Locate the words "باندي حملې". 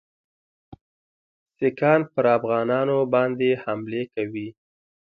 3.13-4.03